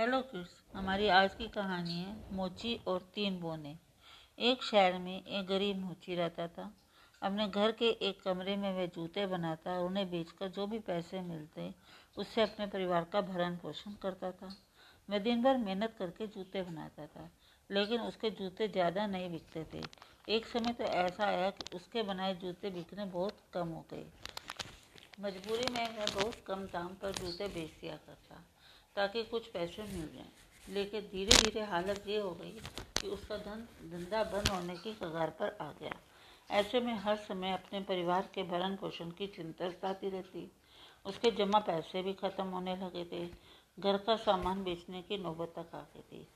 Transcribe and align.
Hello 0.00 0.20
kids 0.20 0.50
हमारी 0.74 1.08
आज 1.08 1.34
की 1.34 1.46
कहानी 1.48 1.92
है 1.92 2.36
मोची 2.36 2.74
और 2.88 3.00
तीन 3.14 3.38
बोने। 3.40 3.74
एक 4.38 4.62
शहर 4.62 4.98
में 4.98 5.24
एक 5.24 5.46
गरीब 5.46 5.78
मोची 5.78 6.14
रहता 6.14 6.46
था। 6.48 6.62
अपने 7.22 7.46
घर 7.48 7.72
के 7.72 7.88
एक 8.08 8.22
कमरे 8.22 8.56
में 8.56 8.72
वह 8.72 8.86
जूते 8.86 9.26
बनाता 9.26 9.70
और 9.70 9.86
उन्हें 9.86 10.10
बेचकर 10.10 10.48
जो 10.48 10.66
भी 10.66 10.78
पैसे 10.78 11.20
मिलते, 11.20 11.74
उससे 12.16 12.42
अपने 12.42 12.66
परिवार 12.66 13.04
का 13.04 13.20
भरण 13.20 13.56
पोषण 13.56 13.94
करता 14.02 14.30
था। 14.30 14.48
वह 15.08 15.18
दिन 15.18 15.42
भर 15.42 15.56
मेहनत 15.56 15.94
करके 15.98 16.26
जूते 16.26 16.62
बनाता 16.62 17.06
था, 17.06 17.28
लेकिन 17.70 18.00
उसके 18.00 18.30
जूते 18.30 18.68
ज़्यादा 18.68 19.06
नहीं 19.06 19.30
बिकते 19.30 19.64
थे। 19.74 19.84
एक 20.28 20.46
समय 20.46 20.72
तो 20.72 20.84
ऐसा 20.84 21.24
आया 21.24 21.50
कि 21.50 21.76
उसके 21.76 22.02
बनाए 22.02 22.34
जूते 22.34 22.70
बिकने 22.70 23.04
बहुत 23.04 23.42
कम 23.52 23.68
हो 23.68 23.84
गए। 23.92 24.06
मजबूरी 25.20 25.68
में 25.68 25.98
वह 25.98 26.06
बहुत 26.06 26.44
कम 26.46 26.64
दाम 26.64 26.88
पर 26.88 27.12
जूते 27.12 27.48
बेच 27.48 27.80
दिया 27.80 27.96
करता। 27.96 28.42
ताकि 29.00 29.22
कुछ 29.24 29.46
पैसे 29.46 29.82
मिल 29.82 30.08
जाएँ। 30.14 30.30
लेकिन 30.68 31.00
धीरे 31.12 31.36
धीरे 31.36 31.60
हालत 31.64 32.04
ये 32.06 32.18
हो 32.18 32.30
गई 32.30 32.50
कि 33.00 33.06
उसका 33.08 33.36
धन 33.36 33.66
धंधा 33.90 34.22
बंद 34.24 34.48
होने 34.48 34.74
की 34.76 34.92
कगार 34.94 35.30
पर 35.30 35.56
आ 35.60 35.70
गया। 35.72 35.92
ऐसे 36.50 36.80
में 36.80 36.92
हर 36.94 37.16
समय 37.18 37.52
अपने 37.52 37.80
परिवार 37.80 38.28
के 38.34 38.42
भरण 38.42 38.76
पोषण 38.76 39.10
की 39.10 39.26
चिंता 39.26 39.70
सताती 39.70 40.08
रहती। 40.10 40.50
उसके 41.06 41.30
जमा 41.30 41.58
पैसे 41.58 42.02
भी 42.02 42.12
ख़त्म 42.12 42.44
होने 42.48 42.76
लगे 42.76 43.04
थे। 43.04 43.24
घर 43.78 43.96
का 43.96 44.16
सामान 44.18 44.62
बेचने 44.64 45.02
की 45.02 45.18
नौबत 45.18 45.52
तक 45.56 45.74
आ 45.74 45.80
गई 45.94 46.02
थी। 46.02 46.26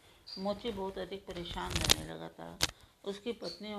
मोची 0.42 0.70
बहुत 0.70 0.98
अधिक 0.98 1.26
परेशान 1.26 1.70
रहने 1.72 2.12
लगा 2.12 2.28
था। 2.28 2.58
उसकी 3.04 3.32
पत्नी 3.34 3.74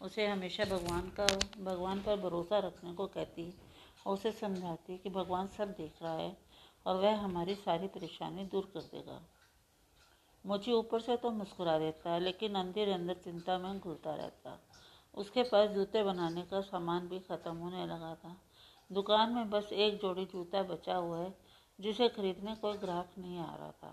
उसे 0.00 0.26
हमेशा 0.26 0.64
भगवान 0.64 1.08
का, 1.10 1.26
भगवान 1.58 2.02
पर 2.02 2.16
भरोसा 2.20 2.58
रखने 2.58 2.92
को 2.94 3.06
कहती 3.06 3.52
और 4.06 4.14
उसे 4.14 4.32
समझाती 4.32 4.98
कि 4.98 5.10
भगवान 5.10 5.48
सब 5.48 5.72
देख 5.72 6.02
रहा 6.02 6.14
है। 6.14 6.36
और 6.86 6.96
वह 6.96 7.16
हमारी 7.16 7.54
सारी 7.54 7.86
परेशानी 7.88 8.44
दूर 8.44 8.70
कर 8.74 8.80
देगा। 8.92 9.20
मुझे 10.44 10.72
ऊपर 10.72 11.00
से 11.00 11.16
तो 11.16 11.30
मुस्कुरा 11.30 11.78
देता 11.78 12.10
है, 12.10 12.20
लेकिन 12.20 12.54
अंदर 12.54 12.88
अंदर 12.88 13.14
चिंता 13.14 13.58
में 13.58 13.78
घुलता 13.80 14.14
रहता। 14.14 14.58
उसके 15.14 15.42
पास 15.42 15.68
जूते 15.70 16.02
बनाने 16.02 16.42
का 16.42 16.60
सामान 16.60 17.08
भी 17.08 17.18
ख़त्म 17.20 17.56
होने 17.56 17.86
लगा 17.86 18.14
था। 18.14 18.36
दुकान 18.90 19.32
में 19.32 19.50
बस 19.50 19.68
एक 19.72 20.00
जोड़ी 20.00 20.24
जूता 20.24 20.62
बचा 20.62 20.96
हुआ 20.96 21.18
है, 21.18 21.34
जिसे 21.78 22.08
खरीदने 22.08 22.54
कोई 22.54 22.76
ग्राहक 22.76 23.10
नहीं 23.18 23.38
आ 23.38 23.54
रहा 23.54 23.70
था। 23.72 23.92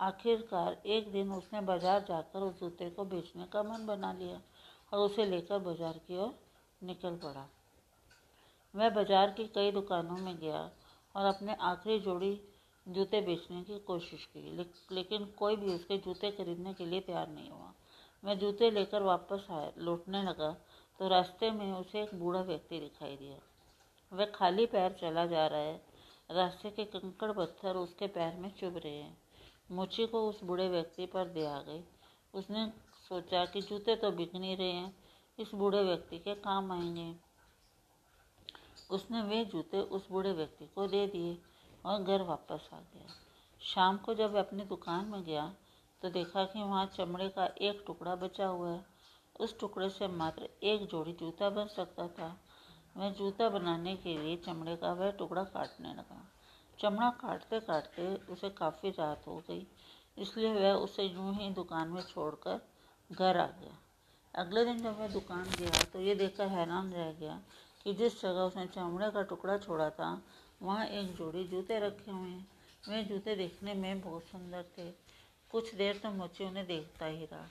आखिरकार 0.00 0.76
एक 0.86 1.10
दिन 1.12 1.32
उसने 1.32 1.60
बाज़ार 1.60 2.00
जाकर 2.00 2.40
उस 2.40 2.58
जूते 2.60 2.88
को 2.90 3.04
बेचने 3.04 3.46
का 3.46 3.62
मन 3.62 3.86
बना 3.86 4.12
लिया 4.12 4.40
और 4.92 4.98
उसे 4.98 5.24
लेकर 5.24 5.58
बाज़ार 5.58 5.98
की 5.98 6.16
ओर 6.16 6.34
निकल 6.80 7.16
पड़ा। 7.16 7.46
वह 8.74 8.90
बाज़ार 8.90 9.30
की 9.30 9.44
कई 9.46 9.70
दुकानों 9.72 10.16
में 10.16 10.36
गया 10.38 10.70
और 11.14 11.24
अपने 11.24 11.54
आखिरी 11.62 11.98
जोड़ी 12.00 12.40
जूते 12.86 13.20
बेचने 13.20 13.62
की 13.62 13.78
कोशिश 13.78 14.24
की। 14.26 14.40
ले, 14.56 14.64
लेकिन 14.92 15.24
कोई 15.38 15.56
भी 15.56 15.74
उसके 15.74 15.98
जूते 15.98 16.30
खरीदने 16.30 16.74
के 16.74 16.86
लिए 16.86 17.00
तैयार 17.00 17.28
नहीं 17.28 17.50
हुआ। 17.50 17.72
मैं 18.22 18.38
जूते 18.38 18.70
लेकर 18.70 19.02
वापस 19.02 19.46
आया 19.50 19.72
लौटने 19.78 20.22
लगा 20.22 20.50
तो 21.00 21.08
रास्ते 21.08 21.50
में 21.50 21.72
उसे 21.72 22.02
एक 22.02 22.14
बूढ़ा 22.14 22.40
व्यक्ति 22.40 22.80
दिखाई 22.80 23.16
दिया। 23.16 23.38
वह 24.12 24.24
खाली 24.24 24.66
पैर 24.66 24.92
चला 24.92 25.26
जा 25.26 25.46
रहा 25.46 25.60
है। 25.60 25.80
रास्ते 26.30 26.70
के 26.70 26.84
कंकड़ 26.84 27.30
पत्थर 27.32 27.76
उसके 27.76 28.06
पैर 28.06 28.34
में 28.34 28.50
चुभ 28.50 28.76
रहे 28.76 28.96
हैं। 28.96 29.16
मुची 29.70 30.06
को 30.06 30.28
उस 30.28 30.42
बूढ़े 30.44 30.68
व्यक्ति 30.68 31.06
पर 31.06 31.28
दे 31.28 31.46
आ 31.46 31.58
गई। 31.62 31.82
उसने 32.34 32.66
सोचा 33.08 33.44
कि 33.44 33.60
जूते 33.60 33.96
तो 33.96 34.10
बिक 34.10 34.34
नहीं 34.34 34.56
रहे 34.56 34.72
हैं 34.72 34.94
इस 35.38 35.54
बूढ़े 35.54 35.82
व्यक्ति 35.82 36.18
के 36.18 36.34
काम 36.34 36.72
आएँगे। 36.72 37.14
उसने 38.90 39.22
वे 39.22 39.44
जूते 39.46 39.80
उस 39.90 40.08
बूढ़े 40.10 40.32
व्यक्ति 40.32 40.66
को 40.74 40.86
दे 40.86 41.06
दिए 41.06 41.36
और 41.84 42.02
घर 42.02 42.22
वापस 42.24 42.68
आ 42.72 42.78
गया। 42.78 43.06
शाम 43.62 43.96
को 43.96 44.14
जब 44.14 44.34
अपनी 44.36 44.64
दुकान 44.66 45.04
में 45.06 45.22
गया 45.24 45.52
तो 46.02 46.10
देखा 46.10 46.44
कि 46.44 46.58
वहाँ 46.60 46.86
चमड़े 46.94 47.28
का 47.28 47.46
एक 47.62 47.82
टुकड़ा 47.86 48.14
बचा 48.16 48.46
हुआ 48.46 48.70
है। 48.70 48.84
उस 49.36 49.58
टुकड़े 49.60 49.88
से 49.90 50.08
मात्र 50.08 50.48
एक 50.64 50.86
जोड़ी 50.86 51.12
जूता 51.12 51.50
बन 51.50 51.66
सकता 51.68 52.06
था। 52.10 52.36
वह 52.96 53.10
जूता 53.10 53.48
बनाने 53.48 53.94
के 53.96 54.16
लिए 54.18 54.36
चमड़े 54.36 54.76
का 54.76 54.92
वह 54.92 55.10
टुकड़ा 55.12 55.42
काटने 55.44 55.88
लगा। 55.90 56.20
चमड़ा 56.78 57.08
काटते 57.20 57.60
काटते 57.60 58.14
उसे 58.32 58.48
काफ़ी 58.52 58.90
राहत 58.90 59.24
हो 59.26 59.36
गई, 59.48 59.66
इसलिए 60.16 60.52
वह 60.52 60.72
उसे 60.74 61.02
यूँ 61.02 61.34
ही 61.34 61.48
दुकान 61.52 61.88
में 61.88 62.02
छोड़कर 62.02 62.60
घर 63.10 63.36
आ 63.36 63.46
गया। 63.48 63.78
अगले 64.34 64.64
दिन 64.64 64.78
जब 64.78 64.98
वह 64.98 65.08
दुकान 65.08 65.44
गया 65.58 65.82
तो 65.92 66.00
ये 66.00 66.14
देखकर 66.14 66.48
हैरान 66.48 66.92
रह 66.92 67.12
गया 67.12 67.40
कि 67.84 67.94
जिस 67.94 68.20
जगह 68.22 68.40
उसने 68.40 68.66
चमड़े 68.66 69.10
का 69.10 69.22
टुकड़ा 69.22 69.58
छोड़ा 69.58 69.88
था, 69.90 70.10
वहाँ 70.62 70.86
एक 70.86 71.14
जोड़ी 71.14 71.44
जूते 71.44 71.78
रखे 71.78 72.10
हुए 72.10 72.28
हैं। 72.28 72.46
वे 72.88 73.02
जूते 73.04 73.34
देखने 73.36 73.74
में 73.74 74.00
बहुत 74.00 74.22
सुंदर 74.22 74.64
थे। 74.78 74.90
कुछ 75.50 75.74
देर 75.74 75.98
तो 76.02 76.10
मोची 76.10 76.44
उन्हें 76.44 76.66
देखता 76.66 77.06
ही 77.06 77.24
रहा। 77.24 77.46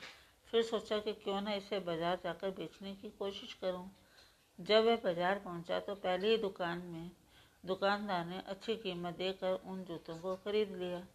फिर 0.48 0.64
सोचा 0.64 0.98
कि 1.00 1.14
क्यों 1.14 1.42
ना 1.42 1.54
इसे 1.54 1.80
बाज़ार 1.80 2.20
जाकर 2.24 2.50
बेचने 2.50 2.94
की 2.96 3.10
कोशिश 3.10 3.54
करूँ। 3.54 3.90
जब 4.60 4.86
वह 4.86 4.96
बाज़ार 4.96 5.40
पहुँचा 5.40 5.80
तो 5.80 5.96
पहले 5.96 6.30
ही 6.30 6.38
दुकान 6.38 6.82
में, 6.86 7.12
दुकानदार 7.64 8.26
ने 8.26 8.42
अच्छी 8.48 8.76
कीमत 8.76 9.18
देकर 9.18 9.60
उन 9.66 9.84
जूतों 9.84 10.18
को 10.18 10.36
खरीद 10.36 10.76
लिया। 10.76 11.06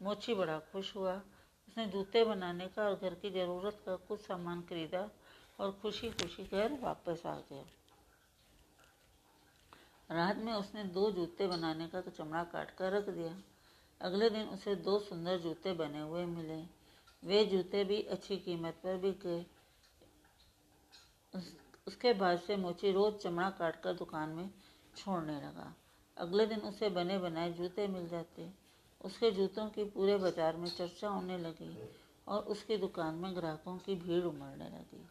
मोची 0.00 0.34
बड़ा 0.34 0.58
खुश 0.72 0.94
हुआ। 0.96 1.14
उसने 1.68 1.86
जूते 1.86 2.24
बनाने 2.24 2.66
का 2.66 2.82
और 2.82 2.94
घर 2.94 3.14
की 3.14 3.30
ज़रूरत 3.30 3.82
का 3.86 3.96
कुछ 4.08 4.20
सामान 4.20 4.60
खरीदा 4.62 5.08
और 5.60 5.72
खुशी 5.82 6.10
खुशी 6.12 6.44
घर 6.44 6.78
वापस 6.82 7.22
आ 7.26 7.34
गया। 7.50 7.64
रात 10.10 10.36
में 10.36 10.52
उसने 10.52 10.84
दो 10.84 11.10
जूते 11.10 11.46
बनाने 11.46 11.86
का 11.88 12.00
तो 12.00 12.10
चमड़ा 12.10 12.42
काट 12.44 12.70
कर 12.70 12.92
रख 12.92 13.08
दिया। 13.08 13.34
अगले 14.00 14.30
दिन 14.30 14.48
उसे 14.48 14.74
दो 14.76 14.98
सुंदर 14.98 15.38
जूते 15.38 15.72
बने 15.72 16.00
हुए 16.00 16.24
मिले। 16.26 16.62
वे 17.22 17.44
जूते 17.44 17.84
भी 17.84 18.00
अच्छी 18.02 18.36
कीमत 18.36 18.80
पर 18.84 18.96
बिक। 18.96 19.20
गए 19.20 19.44
उस, 21.34 21.56
उसके 21.86 22.12
बाद 22.12 22.38
से 22.38 22.56
मोची 22.56 22.92
रोज 22.92 23.14
चमड़ा 23.14 23.50
काट 23.50 23.80
कर 23.82 23.94
दुकान 23.94 24.28
में 24.28 24.50
छोड़ने 24.96 25.36
लगा। 25.36 25.72
अगले 26.16 26.46
दिन 26.46 26.60
उसे 26.60 26.88
बने 26.90 27.18
बनाए 27.18 27.52
जूते 27.52 27.86
मिल 27.88 28.08
जाते। 28.08 28.50
उसके 29.00 29.30
जूतों 29.30 29.68
की 29.68 29.84
पूरे 29.84 30.16
बाज़ार 30.16 30.56
में 30.56 30.68
चर्चा 30.68 31.08
होने 31.08 31.38
लगी 31.38 31.76
और 32.26 32.42
उसकी 32.44 32.76
दुकान 32.76 33.14
में 33.14 33.34
ग्राहकों 33.36 33.76
की 33.78 33.94
भीड़ 33.94 34.24
उमड़ने 34.24 34.68
लगी। 34.68 35.06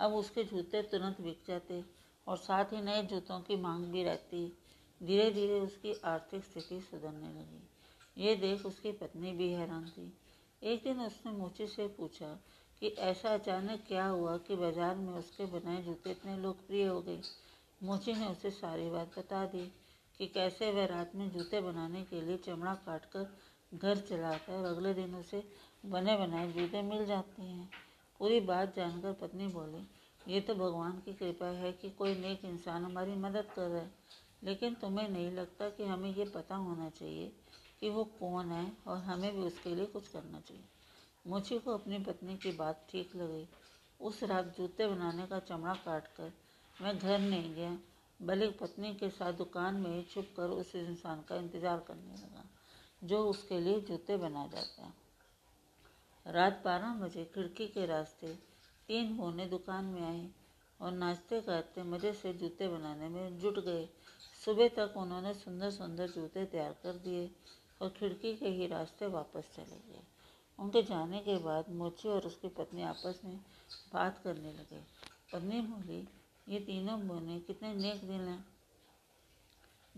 अब 0.00 0.14
उसके 0.14 0.44
जूते 0.44 0.82
तुरंत 0.82 1.20
बिक 1.20 1.42
जाते। 1.48 1.82
और 2.28 2.36
साथ 2.36 2.72
ही 2.72 2.80
नए 2.82 3.02
जूतों 3.02 3.40
की 3.40 3.56
मांग 3.56 3.84
भी 3.84 4.02
रहती। 4.04 4.46
धीरे 5.00 5.30
धीरे 5.30 5.60
उसकी 5.60 5.92
आर्थिक 6.04 6.44
स्थिति 6.44 6.80
सुधरने 6.80 7.28
लगी। 7.28 7.66
ये 8.16 8.34
देख 8.36 8.66
उसकी 8.66 8.92
पत्नी 8.92 9.32
भी 9.32 9.52
हैरान 9.52 9.88
थी। 9.88 10.12
एक 10.62 10.82
दिन 10.82 11.00
उसने 11.00 11.32
मोची 11.32 11.66
से 11.66 11.86
पूछा 11.88 12.32
कि 12.80 12.88
ऐसा 13.02 13.34
अचानक 13.34 13.84
क्या 13.88 14.06
हुआ 14.06 14.36
कि 14.38 14.56
बाज़ार 14.56 14.96
में 14.96 15.12
उसके 15.14 15.46
बनाए 15.46 15.82
जूते 15.82 16.10
इतने 16.10 16.36
लोकप्रिय 16.36 16.86
हो 16.86 17.00
गए? 17.00 17.20
मोची 17.82 18.12
ने 18.12 18.26
उसे 18.26 18.50
सारी 18.50 18.88
बात 18.90 19.18
बता 19.18 19.44
दी 19.46 19.64
कि 20.20 20.26
कैसे 20.26 20.70
वह 20.72 20.86
रात 20.86 21.14
में 21.14 21.30
जूते 21.30 21.60
बनाने 21.60 22.02
के 22.04 22.20
लिए 22.20 22.36
चमड़ा 22.36 22.74
काट 22.86 23.04
कर 23.04 23.26
घर 23.74 23.96
चलाता 23.98 24.52
है 24.52 24.58
और 24.58 24.64
अगले 24.66 24.94
दिन 24.94 25.14
उसे 25.14 25.42
बने 25.86 26.16
बनाए 26.16 26.52
जूते 26.52 26.82
मिल 26.82 27.04
जाते 27.06 27.42
हैं। 27.42 27.68
पूरी 28.20 28.40
बात 28.40 28.74
जानकर 28.76 29.12
पत्नी 29.12 29.46
बोली 29.46 29.86
ये 30.28 30.40
तो 30.40 30.54
भगवान 30.54 31.00
की 31.04 31.12
कृपा 31.14 31.46
है 31.56 31.72
कि 31.72 31.90
कोई 31.90 32.14
नेक 32.14 32.44
इंसान 32.44 32.84
हमारी 32.84 33.14
मदद 33.16 33.46
कर। 33.54 33.68
रहा 33.68 33.80
है 33.80 33.90
लेकिन 34.44 34.74
तुम्हें 34.74 35.08
नहीं 35.08 35.30
लगता 35.32 35.68
कि 35.68 35.84
हमें 35.84 36.14
ये 36.14 36.24
पता 36.24 36.56
होना 36.56 36.88
चाहिए 36.90 37.32
कि 37.80 37.88
वो 37.90 38.04
कौन 38.18 38.50
है 38.52 38.72
और 38.86 38.98
हमें 38.98 39.32
भी 39.34 39.42
उसके 39.42 39.74
लिए 39.74 39.86
कुछ 39.86 40.08
करना 40.08 40.40
चाहिए? 40.40 40.64
मुझे 41.26 41.58
को 41.58 41.72
अपनी 41.72 41.98
पत्नी 41.98 42.36
की 42.36 42.52
बात 42.52 42.86
ठीक 42.90 43.14
लगी। 43.16 43.46
उस 44.00 44.22
रात 44.22 44.54
जूते 44.58 44.86
बनाने 44.86 45.26
का 45.26 45.38
चमड़ा 45.40 45.74
काट 45.74 46.06
कर 46.16 46.32
मैं 46.76 46.96
घर 46.98 47.18
नहीं 47.18 47.54
गया, 47.54 47.76
बल्कि 48.20 48.50
पत्नी 48.58 48.94
के 48.94 49.08
साथ 49.10 49.32
दुकान 49.32 49.74
में 49.76 50.04
छुप 50.04 50.28
कर 50.36 50.50
उस 50.50 50.74
इंसान 50.76 51.22
का 51.28 51.36
इंतज़ार 51.36 51.78
करने 51.78 52.14
लगा, 52.14 52.44
जो 53.04 53.24
उसके 53.24 53.60
लिए 53.60 53.80
जूते 53.80 54.16
बना 54.16 54.46
जाता। 54.46 54.92
रात 56.26 56.62
बारह 56.64 56.94
बजे 56.96 57.24
खिड़की 57.24 57.66
के 57.68 57.86
रास्ते 57.86 58.36
तीन 58.88 59.12
होने 59.16 59.46
दुकान 59.46 59.84
में 59.84 60.02
आए 60.02 60.28
और 60.80 60.92
नाचते 60.92 61.40
गाते 61.40 61.82
मज़े 61.82 62.12
से 62.12 62.32
जूते 62.32 62.68
बनाने 62.68 63.08
में 63.08 63.38
जुट 63.38 63.58
गए। 63.58 63.88
सुबह 64.44 64.68
तक 64.68 64.94
उन्होंने 64.96 65.34
सुंदर 65.34 65.70
सुंदर 65.70 66.08
जूते 66.08 66.44
तैयार 66.44 66.72
कर 66.82 66.92
दिए 66.92 67.30
और 67.82 67.88
खिड़की 67.88 68.34
के 68.36 68.48
ही 68.48 68.66
रास्ते 68.66 69.06
वापस 69.06 69.50
चले 69.56 69.76
गए। 69.76 70.02
उनके 70.58 70.82
जाने 70.82 71.18
के 71.18 71.36
बाद 71.38 71.64
मोची 71.70 72.08
और 72.08 72.26
उसकी 72.26 72.48
पत्नी 72.48 72.82
आपस 72.82 73.20
में 73.24 73.36
बात 73.92 74.20
करने 74.24 74.52
लगे। 74.52 74.80
पत्नी 75.32 75.60
बोली, 75.60 76.08
ये 76.48 76.60
तीनों 76.60 77.08
बोने 77.08 77.40
कितने 77.40 77.74
नेक 77.74 78.00
दिल 78.00 78.20
हैं। 78.20 78.44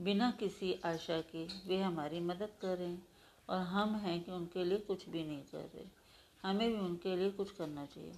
बिना 0.01 0.31
किसी 0.31 0.81
आशा 0.85 1.21
के 1.21 1.45
वे 1.69 1.83
हमारी 1.83 2.21
मदद 2.21 2.49
कर 2.61 2.79
रहे 2.79 2.89
हैं 2.89 3.07
और 3.49 3.59
हम 3.59 3.95
हैं 3.97 4.25
कि 4.25 4.33
उनके 4.33 4.65
लिए 4.65 4.79
कुछ 4.79 5.09
भी 5.09 5.25
नहीं 5.25 5.43
कर 5.43 5.59
रहे। 5.59 5.85
हमें 6.43 6.71
भी 6.71 6.79
उनके 6.79 7.17
लिए 7.17 7.31
कुछ 7.31 7.51
करना 7.51 7.87
चाहिए। 7.87 8.13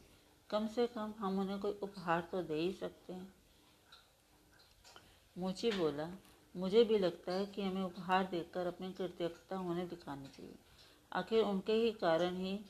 कम 0.52 0.66
से 0.66 0.86
कम 0.86 1.12
हम 1.18 1.38
उन्हें 1.38 1.60
कोई 1.60 1.78
उपहार 1.82 2.28
तो 2.32 2.42
दे 2.42 2.54
ही 2.54 2.72
सकते 2.72 3.12
हैं। 3.12 3.34
मोची 5.38 5.70
बोला, 5.70 6.08
मुझे 6.56 6.84
भी 6.84 6.98
लगता 6.98 7.32
है 7.32 7.46
कि 7.46 7.62
हमें 7.62 7.82
उपहार 7.82 8.24
देकर 8.24 8.66
अपनी 8.66 8.92
कृतज्ञता 8.92 9.60
उन्हें 9.60 9.88
दिखानी 9.88 10.26
चाहिए। 10.26 10.54
आखिर 11.12 11.44
उनके 11.44 11.72
ही 11.72 11.92
कारण 11.92 12.36
ही 12.36 12.60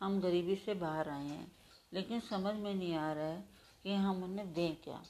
हम 0.00 0.20
गरीबी 0.20 0.56
से 0.56 0.74
बाहर 0.74 1.08
आए 1.08 1.24
हैं, 1.24 1.52
लेकिन 1.92 2.20
समझ 2.20 2.54
में 2.54 2.74
नहीं 2.74 2.94
आ 2.94 3.12
रहा 3.12 3.24
है 3.24 3.44
कि 3.84 3.94
हम 3.94 4.22
उन्हें 4.24 4.52
दें 4.52 4.76
क्या। 4.76 5.02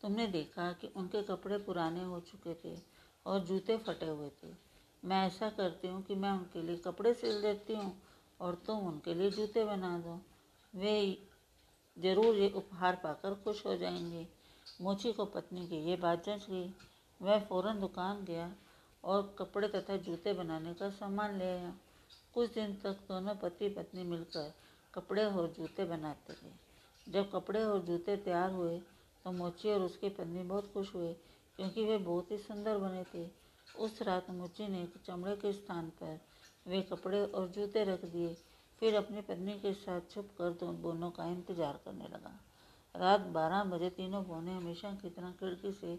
तुमने 0.00 0.26
देखा 0.26 0.72
कि 0.72 0.92
उनके 0.96 1.22
कपड़े 1.22 1.58
पुराने 1.58 2.02
हो 2.02 2.20
चुके 2.20 2.54
थे 2.54 2.78
और 3.26 3.40
जूते 3.40 3.76
फटे 3.76 4.06
हुए 4.06 4.28
थे। 4.28 4.48
मैं 5.02 5.26
ऐसा 5.26 5.50
करती 5.50 5.88
हूँ 5.88 6.02
कि 6.02 6.14
मैं 6.14 6.30
उनके 6.30 6.62
लिए 6.62 6.76
कपड़े 6.76 7.14
सिल 7.14 7.40
देती 7.42 7.74
हूँ 7.74 8.02
और 8.40 8.54
तुम 8.66 8.86
उनके 8.88 9.14
लिए 9.14 9.30
जूते 9.30 9.64
बना 9.64 9.98
दो। 9.98 10.18
वे 10.74 10.96
ज़रूर 11.96 12.36
ये 12.36 12.48
उपहार 12.56 12.94
पाकर 12.94 13.34
खुश 13.34 13.64
हो 13.66 13.76
जाएँगे। 13.76 14.26
मोची 14.80 15.12
को 15.12 15.24
पत्नी 15.24 15.66
की 15.66 15.76
ये 15.80 15.96
बात 15.96 16.24
जच 16.24 16.46
गई। 16.50 16.72
वह 17.20 17.38
फ़ौरन 17.40 17.80
दुकान 17.80 18.24
गया 18.24 18.50
और 19.04 19.34
कपड़े 19.38 19.68
तथा 19.68 19.96
जूते 19.96 20.32
बनाने 20.32 20.74
का 20.74 20.88
सामान 20.90 21.38
ले 21.38 21.44
आया। 21.44 21.72
कुछ 22.34 22.52
दिन 22.54 22.74
तक 22.74 22.98
दोनों 23.08 23.34
पति 23.34 23.68
पत्नी 23.68 24.02
मिलकर 24.02 24.52
कपड़े 24.94 25.24
और 25.24 25.52
जूते 25.58 25.84
बनाते 25.84 26.32
रहे। 26.32 26.52
जब 27.06 27.30
कपड़े 27.30 27.62
और 27.64 27.82
जूते 27.82 28.16
तैयार 28.16 28.50
हुए 28.50 28.78
तो 29.24 29.32
मोची 29.32 29.70
और 29.70 29.82
उसकी 29.82 30.08
पत्नी 30.08 30.42
बहुत 30.42 30.72
खुश 30.72 30.94
हुए 30.94 31.12
क्योंकि 31.58 31.84
वे 31.84 31.98
बहुत 31.98 32.30
ही 32.30 32.38
सुंदर 32.38 32.78
बने 32.78 33.04
थे। 33.14 33.28
उस 33.78 34.02
रात 34.02 34.30
मोची 34.30 34.68
ने 34.68 34.86
चमड़े 35.06 35.36
के 35.36 35.52
स्थान 35.52 35.88
पर 36.02 36.18
वे 36.66 36.80
कपड़े 36.82 37.24
और 37.24 37.48
जूते 37.48 37.84
रख 37.84 38.04
दिए। 38.06 38.34
फिर 38.82 38.94
अपनी 38.94 39.20
पत्नी 39.20 39.52
के 39.60 39.72
साथ 39.74 40.00
छुप 40.10 40.28
कर 40.38 40.50
दोनों 40.60 41.10
का 41.10 41.24
इंतज़ार 41.26 41.80
करने 41.84 42.04
लगा। 42.04 42.38
रात 42.94 43.20
बारह 43.34 43.62
बजे 43.66 43.90
तीनों 43.90 44.24
बोने 44.24 44.52
हमेशा 44.52 44.90
की 44.92 45.10
तरह 45.10 45.30
खिड़की 45.30 45.72
से 45.72 45.94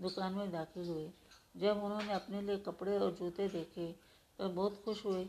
दुकान 0.00 0.34
में 0.34 0.50
दाखिल 0.52 0.88
हुए। 0.88 1.10
जब 1.56 1.82
उन्होंने 1.84 2.12
अपने 2.12 2.40
लिए 2.42 2.56
कपड़े 2.58 2.98
और 2.98 3.12
जूते 3.12 3.48
देखे 3.48 3.92
तो 4.38 4.48
बहुत 4.50 4.82
खुश 4.84 5.04
हुए। 5.06 5.24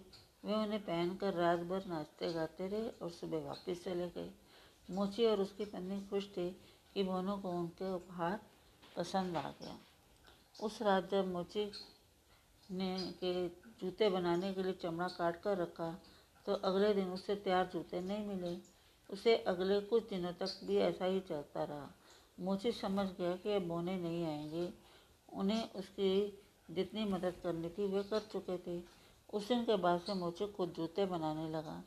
वे 0.45 0.53
उन्हें 0.55 0.79
पहनकर 0.81 1.33
रात 1.33 1.59
भर 1.69 1.85
नाचते 1.85 2.31
गाते 2.33 2.67
रहे 2.67 2.89
और 3.01 3.09
सुबह 3.11 3.45
वापस 3.45 3.83
चले 3.83 4.07
गए। 4.09 4.29
मोची 4.89 5.25
और 5.25 5.41
उसकी 5.41 5.65
पत्नी 5.65 5.99
खुश 6.09 6.27
थे 6.37 6.49
कि 6.95 7.03
बोनों 7.03 7.37
को 7.37 7.49
उनके 7.51 7.93
उपहार 7.93 8.39
पसंद 8.95 9.37
आ 9.37 9.49
गया। 9.51 9.77
उस 10.55 10.81
रात 10.81 11.09
जब 11.11 11.27
मोची 11.27 11.71
ने 12.69 12.95
के 13.19 13.47
जूते 13.81 14.09
बनाने 14.09 14.53
के 14.53 14.63
लिए 14.63 14.73
चमड़ा 14.73 15.07
काट 15.07 15.41
कर 15.41 15.57
रखा 15.57 15.91
तो 16.45 16.53
अगले 16.65 16.93
दिन 16.93 17.09
उसे 17.09 17.35
तैयार 17.35 17.69
जूते 17.73 18.01
नहीं 18.01 18.25
मिले। 18.25 18.55
उसे 19.09 19.35
अगले 19.47 19.79
कुछ 19.81 20.09
दिनों 20.09 20.31
तक 20.33 20.59
भी 20.63 20.77
ऐसा 20.79 21.05
ही 21.05 21.19
चलता 21.19 21.63
रहा। 21.63 21.89
मोची 22.39 22.71
समझ 22.71 23.07
गया 23.07 23.35
कि 23.35 23.57
बोने 23.59 23.95
नहीं 23.97 24.25
आएँगे। 24.25 24.69
उन्हें 25.33 25.71
उसकी 25.71 26.11
जितनी 26.71 27.05
मदद 27.05 27.35
करनी 27.43 27.69
थी 27.69 27.87
वे 27.87 28.03
कर 28.03 28.19
चुके 28.31 28.57
थे। 28.57 28.81
उस 29.33 29.47
दिन 29.47 29.63
के 29.63 29.75
बाद 29.77 29.99
से 29.99 30.13
मोची 30.13 30.47
खुद 30.47 30.73
जूते 30.73 31.05
बनाने 31.05 31.49
लगा। 31.49 31.81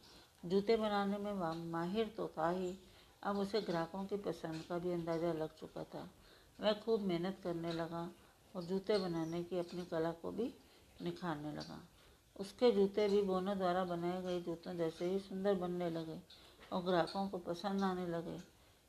जूते 0.44 0.76
बनाने 0.76 1.18
में 1.18 1.32
माहिर 1.72 2.12
तो 2.16 2.26
था 2.28 2.50
ही। 2.50 2.74
अब 3.22 3.38
उसे 3.38 3.60
ग्राहकों 3.60 4.04
की 4.04 4.16
पसंद 4.16 4.64
का 4.68 4.78
भी 4.78 4.92
अंदाज़ा 4.92 5.32
लग 5.32 5.56
चुका 5.56 5.84
था। 5.84 6.08
वह 6.58 6.72
खूब 6.72 7.00
मेहनत 7.00 7.38
करने 7.44 7.72
लगा 7.72 8.08
और 8.54 8.62
जूते 8.62 8.98
बनाने 8.98 9.42
की 9.42 9.58
अपनी 9.58 9.84
कला 9.84 10.10
को 10.12 10.30
भी 10.30 10.52
निखारने 11.02 11.52
लगा। 11.52 11.80
उसके 12.36 12.70
जूते 12.72 13.08
भी 13.08 13.22
बोनो 13.22 13.54
द्वारा 13.54 13.84
बनाए 13.84 14.22
गए 14.22 14.40
जूतों 14.40 14.74
जैसे 14.74 15.10
ही 15.10 15.18
सुंदर 15.18 15.54
बनने 15.54 15.90
लगे 15.90 16.18
और 16.72 16.82
ग्राहकों 16.82 17.28
को 17.28 17.38
पसंद 17.38 17.82
आने 17.82 18.06
लगे। 18.06 18.38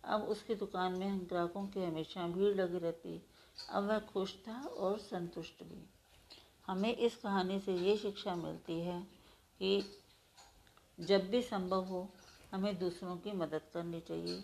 अब 0.04 0.24
उसकी 0.24 0.56
दुकान 0.56 0.94
में 0.94 1.20
ग्राहकों 1.20 1.66
की 1.68 1.84
हमेशा 1.84 2.28
भीड़ 2.28 2.56
लगी 2.56 2.78
रहती। 2.78 3.22
अब 3.70 3.84
वह 3.84 4.00
खुश 4.00 4.36
था 4.48 4.62
और 4.62 4.98
संतुष्ट 5.00 5.64
भी। 5.64 5.84
हमें 6.68 6.96
इस 6.96 7.16
कहानी 7.16 7.60
से 7.60 7.76
ये 7.76 7.98
शिक्षा 7.98 8.36
मिलती 8.36 8.80
है 8.82 9.02
कि 9.60 10.00
जब 11.00 11.30
भी 11.30 11.42
संभव 11.42 11.84
हो, 11.84 12.08
हमें 12.54 12.78
दूसरों 12.80 13.18
की 13.18 13.32
मदद 13.32 13.62
करनी 13.74 14.00
चाहिए। 14.00 14.44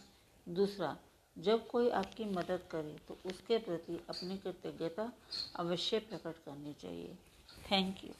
दूसरा, 0.49 0.97
जब 1.37 1.67
कोई 1.67 1.89
आपकी 1.89 2.25
मदद 2.25 2.63
करे 2.71 2.95
तो 3.07 3.17
उसके 3.25 3.57
प्रति 3.57 3.95
अपनी 4.09 4.37
कृतज्ञता 4.37 5.11
अवश्य 5.55 5.99
प्रकट 5.99 6.43
करनी 6.45 6.73
चाहिए। 6.73 7.17
Thank 7.71 8.03
you 8.03 8.13